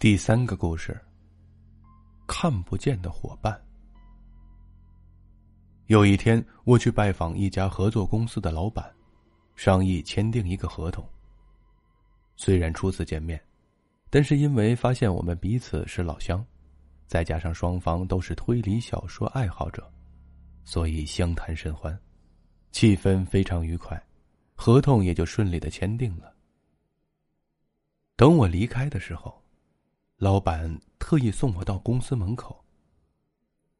[0.00, 0.98] 第三个故事。
[2.26, 3.62] 看不见的伙伴。
[5.88, 8.90] 有一天，我去拜访一家合作公司的老板，
[9.56, 11.06] 商议签订一个合同。
[12.34, 13.38] 虽然初次见面，
[14.08, 16.42] 但是因为发现我们彼此是老乡，
[17.06, 19.86] 再加上双方都是推理小说爱好者，
[20.64, 21.94] 所以相谈甚欢，
[22.72, 24.02] 气氛非常愉快，
[24.54, 26.34] 合同也就顺利的签订了。
[28.16, 29.38] 等我离开的时候。
[30.20, 32.62] 老板特意送我到公司门口。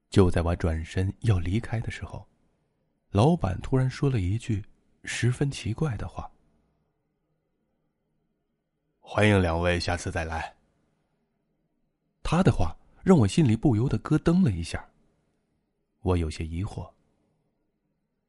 [0.09, 2.27] 就在我转身要离开的时候，
[3.11, 4.65] 老板突然说了一句
[5.05, 6.33] 十分奇怪的话
[9.01, 10.57] ：“欢迎两位下次再来。”
[12.25, 14.89] 他的话让我心里不由得咯噔了一下。
[16.01, 16.91] 我有些疑惑，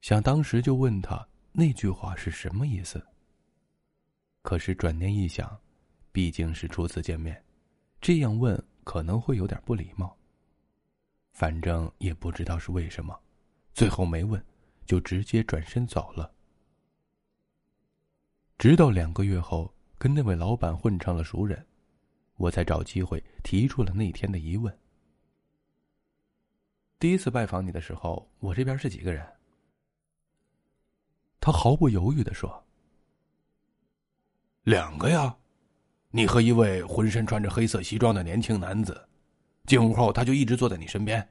[0.02, 3.02] 想当时就问他那句话是什么意思。
[4.42, 5.58] 可是转念一想，
[6.12, 7.42] 毕竟是初次见面。
[8.02, 10.18] 这样问可能会有点不礼貌。
[11.32, 13.18] 反正也不知道是为什么，
[13.74, 14.44] 最后没问，
[14.86, 16.34] 就直接转身走了。
[18.58, 21.66] 直到两个月后，跟那位老板混成了熟人，
[22.36, 24.78] 我才找机会提出了那天的疑问。
[27.00, 29.26] 第一次拜访你的时候，我这边是几个人？
[31.40, 32.64] 他毫不犹豫的说
[34.64, 35.36] ：“两个呀。”
[36.14, 39.02] 你和一位浑身穿着黑色西装的年轻男子，
[39.66, 41.26] 进屋后他就一直坐在你身边，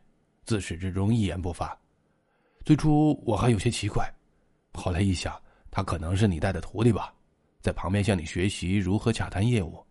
[0.45, 1.79] 自始至终一言不发。
[2.65, 4.11] 最初我还有些奇怪，
[4.73, 5.39] 后来一想，
[5.71, 7.15] 他可能是你带的徒弟吧，
[7.61, 9.85] 在旁边向你学习如何洽谈业务。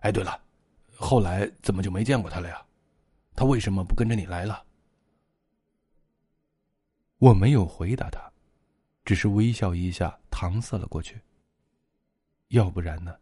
[0.00, 0.42] 哎，对了，
[0.96, 2.64] 后来怎么就没见过他了呀？
[3.34, 4.64] 他为什么不跟着你来了？
[7.18, 8.20] 我没有回答他，
[9.04, 11.20] 只是微笑一下，搪塞了过去。
[12.48, 13.14] 要不然呢？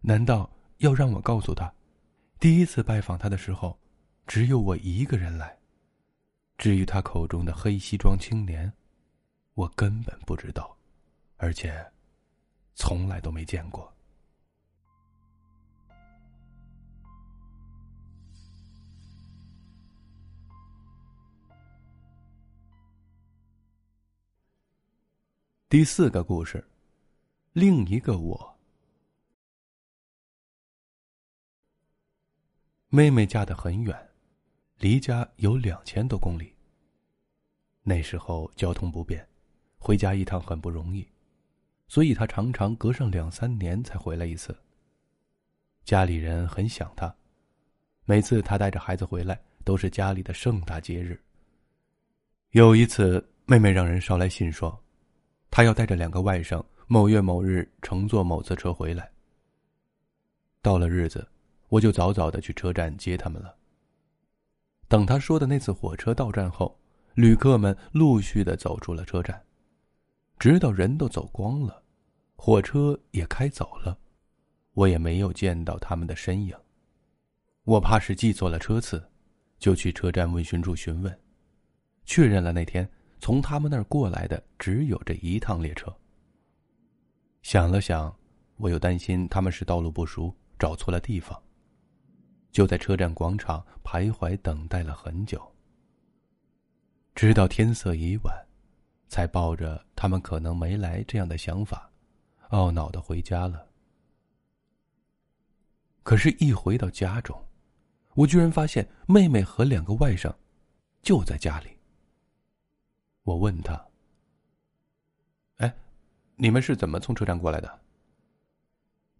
[0.00, 1.72] 难道要让我告诉他，
[2.38, 3.78] 第一次拜访他的时候，
[4.26, 5.58] 只有我一个人来？
[6.56, 8.72] 至于他口中的黑西装青年，
[9.54, 10.76] 我根本不知道，
[11.36, 11.84] 而且
[12.74, 13.92] 从来都没见过。
[25.68, 26.66] 第四个故事，
[27.52, 28.57] 另一个我。
[32.90, 33.94] 妹妹嫁得很远，
[34.78, 36.54] 离家有两千多公里。
[37.82, 39.26] 那时候交通不便，
[39.76, 41.06] 回家一趟很不容易，
[41.86, 44.56] 所以她常常隔上两三年才回来一次。
[45.84, 47.14] 家里人很想她，
[48.06, 51.22] 每次她带着孩子回来，都是家里的盛大节日。
[52.52, 54.82] 有一次，妹妹让人捎来信说，
[55.50, 59.12] 她要带着两个外甥，某月某日乘坐某次车回来。
[60.62, 61.28] 到了日子。
[61.68, 63.54] 我就早早的去车站接他们了。
[64.88, 66.78] 等他说的那次火车到站后，
[67.14, 69.44] 旅客们陆续的走出了车站，
[70.38, 71.82] 直到人都走光了，
[72.36, 73.98] 火车也开走了，
[74.72, 76.56] 我也没有见到他们的身影。
[77.64, 79.06] 我怕是记错了车次，
[79.58, 81.20] 就去车站问询处询问，
[82.06, 85.94] 确认了那天从他们那儿过来的只有这一趟列车。
[87.42, 88.16] 想了想，
[88.56, 91.38] 我又担心他们是道路不熟，找错了地方。
[92.50, 95.54] 就在车站广场徘徊等待了很久，
[97.14, 98.34] 直到天色已晚，
[99.08, 101.90] 才抱着他们可能没来这样的想法，
[102.50, 103.68] 懊恼的回家了。
[106.02, 107.38] 可是，一回到家中，
[108.14, 110.34] 我居然发现妹妹和两个外甥
[111.02, 111.68] 就在家里。
[113.24, 113.86] 我问他
[115.58, 115.74] ：“哎，
[116.36, 117.80] 你们是怎么从车站过来的？”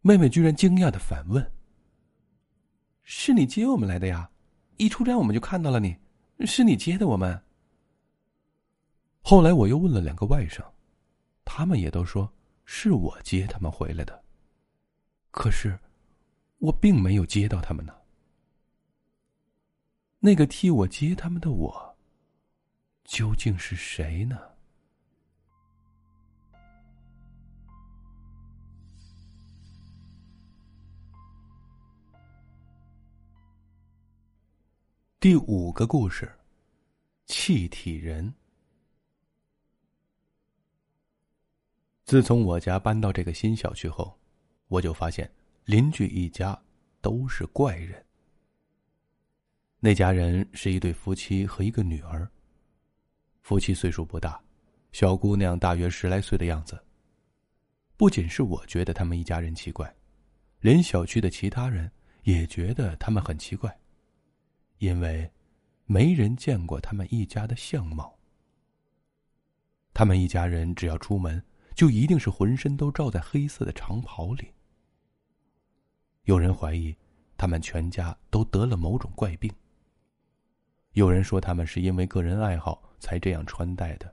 [0.00, 1.52] 妹妹居然惊讶的反问。
[3.10, 4.30] 是你接我们来的呀！
[4.76, 5.96] 一出站我们就看到了你，
[6.40, 7.42] 是你接的我们。
[9.22, 10.62] 后来我又问了两个外甥，
[11.42, 12.30] 他们也都说
[12.66, 14.22] 是我接他们回来的。
[15.30, 15.78] 可是，
[16.58, 17.94] 我并没有接到他们呢。
[20.18, 21.96] 那个替我接他们的我，
[23.04, 24.38] 究竟是谁呢？
[35.20, 36.30] 第五个故事，
[37.26, 38.32] 气体人。
[42.04, 44.16] 自从我家搬到这个新小区后，
[44.68, 45.28] 我就发现
[45.64, 46.56] 邻居一家
[47.00, 48.06] 都是怪人。
[49.80, 52.30] 那家人是一对夫妻和一个女儿。
[53.42, 54.40] 夫妻岁数不大，
[54.92, 56.80] 小姑娘大约十来岁的样子。
[57.96, 59.92] 不仅是我觉得他们一家人奇怪，
[60.60, 61.90] 连小区的其他人
[62.22, 63.76] 也觉得他们很奇怪，
[64.78, 65.30] 因为
[65.84, 68.18] 没人见过他们一家的相貌。
[69.92, 71.42] 他们一家人只要出门，
[71.74, 74.52] 就一定是浑身都罩在黑色的长袍里。
[76.24, 76.94] 有人怀疑，
[77.36, 79.52] 他们全家都得了某种怪病。
[80.92, 84.12] 有人说他们是因为个人爱好才这样穿戴的。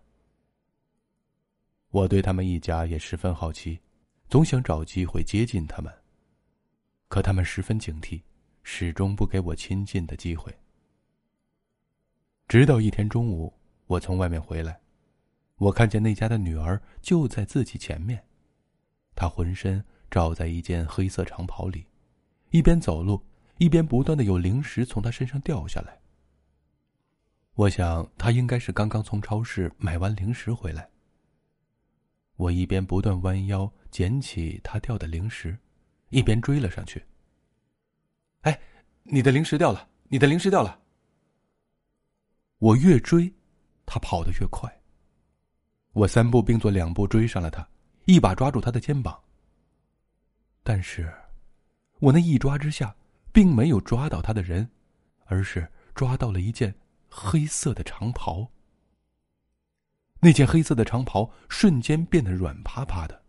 [1.90, 3.80] 我对他们一家也十分好奇，
[4.28, 5.94] 总想找机会接近他们。
[7.08, 8.22] 可他们十分警惕，
[8.68, 10.52] 始终不给我亲近的机会。
[12.48, 13.54] 直到一天中午，
[13.86, 14.82] 我从外面回来，
[15.58, 18.26] 我看见那家的女儿就在自己前面，
[19.16, 21.86] 她浑身罩在一件黑色长袍里，
[22.50, 23.24] 一边走路，
[23.60, 26.00] 一边不断的有零食从她身上掉下来。
[27.54, 30.90] 我想她应该是刚刚从超市买完零食回来。
[32.36, 35.56] 我一边不断弯腰捡起她掉的零食。
[36.10, 37.04] 一边追了上去。
[39.08, 39.88] 你的零食掉了！
[40.08, 40.80] 你的零食掉了！
[42.58, 43.32] 我越追，
[43.86, 44.70] 他跑得越快。
[45.94, 47.68] 我三步并作两步追上了他，
[48.06, 49.22] 一把抓住他的肩膀。
[50.64, 51.14] 但是，
[52.00, 52.96] 我那一抓之下，
[53.32, 54.68] 并没有抓到他的人，
[55.26, 56.74] 而是抓到了一件
[57.08, 58.50] 黑色的长袍。
[60.20, 63.24] 那件黑色的长袍瞬间变得软趴趴的，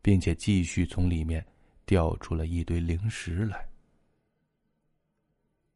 [0.00, 1.44] 并且继续从里面。
[1.84, 3.68] 掉出了一堆零食来。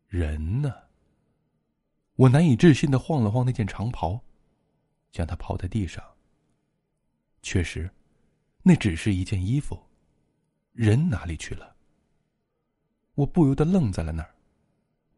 [0.08, 0.74] 人呢？
[2.14, 4.20] 我难以置信的晃了晃那件长袍，
[5.12, 6.04] 将它抛在地上。
[7.42, 7.90] 确实，
[8.62, 9.78] 那只是一件衣服，
[10.72, 11.76] 人哪里去了？
[13.14, 14.34] 我不由得愣在了那儿。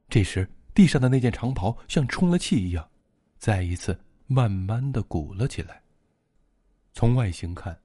[0.09, 2.91] 这时，地上的那件长袍像充了气一样，
[3.39, 5.83] 再一次慢慢的鼓了起来。
[6.93, 7.79] 从外形看。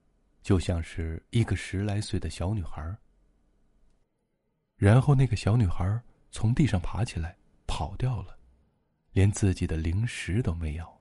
[0.44, 2.97] 就像是一个十来岁的小女孩。
[4.75, 6.03] 然后那个小女孩
[6.33, 7.38] 从地上爬起来，
[7.68, 8.39] 跑掉了，
[9.12, 11.00] 连自己的零食都没有。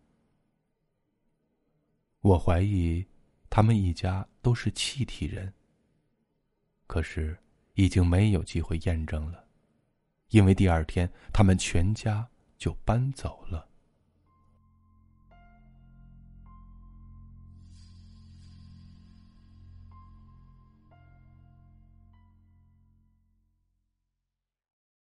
[2.20, 3.04] 我怀疑
[3.48, 5.52] 他们一家都是气体人。
[6.86, 7.36] 可是
[7.72, 9.48] 已经没有机会验证了，
[10.28, 13.66] 因为第二天他们全家就搬走了。